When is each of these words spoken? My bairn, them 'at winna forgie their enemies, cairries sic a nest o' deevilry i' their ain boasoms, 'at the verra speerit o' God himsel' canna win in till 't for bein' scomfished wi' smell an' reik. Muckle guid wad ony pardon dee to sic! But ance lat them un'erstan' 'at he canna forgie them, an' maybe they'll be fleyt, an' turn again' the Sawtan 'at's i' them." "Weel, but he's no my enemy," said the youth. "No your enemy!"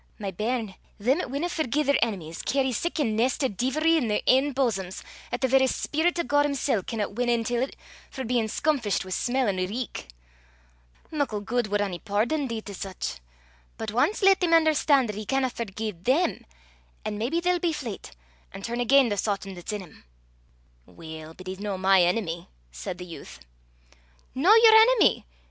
My 0.17 0.31
bairn, 0.31 0.73
them 0.97 1.21
'at 1.21 1.29
winna 1.29 1.47
forgie 1.47 1.83
their 1.83 1.99
enemies, 2.03 2.41
cairries 2.41 2.77
sic 2.77 2.97
a 2.97 3.03
nest 3.03 3.43
o' 3.43 3.47
deevilry 3.47 3.97
i' 4.03 4.07
their 4.07 4.21
ain 4.25 4.51
boasoms, 4.51 5.03
'at 5.31 5.41
the 5.41 5.47
verra 5.47 5.67
speerit 5.67 6.17
o' 6.19 6.23
God 6.23 6.43
himsel' 6.47 6.81
canna 6.81 7.07
win 7.07 7.29
in 7.29 7.43
till 7.43 7.67
't 7.67 7.75
for 8.09 8.23
bein' 8.23 8.47
scomfished 8.47 9.05
wi' 9.05 9.11
smell 9.11 9.47
an' 9.47 9.57
reik. 9.57 10.07
Muckle 11.11 11.41
guid 11.41 11.67
wad 11.67 11.81
ony 11.83 11.99
pardon 11.99 12.47
dee 12.47 12.61
to 12.61 12.73
sic! 12.73 13.19
But 13.77 13.91
ance 13.93 14.23
lat 14.23 14.39
them 14.39 14.53
un'erstan' 14.55 15.07
'at 15.07 15.13
he 15.13 15.23
canna 15.23 15.51
forgie 15.51 15.91
them, 15.91 16.47
an' 17.05 17.19
maybe 17.19 17.39
they'll 17.39 17.59
be 17.59 17.71
fleyt, 17.71 18.09
an' 18.51 18.63
turn 18.63 18.79
again' 18.79 19.09
the 19.09 19.17
Sawtan 19.17 19.55
'at's 19.55 19.71
i' 19.71 19.77
them." 19.77 20.03
"Weel, 20.87 21.35
but 21.35 21.45
he's 21.45 21.59
no 21.59 21.77
my 21.77 22.01
enemy," 22.01 22.47
said 22.71 22.97
the 22.97 23.05
youth. 23.05 23.39
"No 24.33 24.55
your 24.55 24.73
enemy!" 24.73 25.27